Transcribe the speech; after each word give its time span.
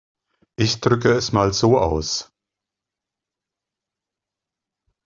Ich 0.57 0.79
drücke 0.79 1.09
es 1.11 1.31
mal 1.31 1.53
so 1.53 1.77
aus. 1.77 2.31